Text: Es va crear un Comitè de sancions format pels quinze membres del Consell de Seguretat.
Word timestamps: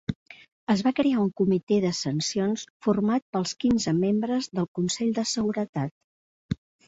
Es 0.73 0.79
va 0.85 0.91
crear 0.99 1.19
un 1.23 1.27
Comitè 1.41 1.77
de 1.83 1.91
sancions 1.97 2.63
format 2.87 3.25
pels 3.37 3.53
quinze 3.65 3.95
membres 3.99 4.49
del 4.59 4.69
Consell 4.81 5.13
de 5.21 5.27
Seguretat. 5.35 6.61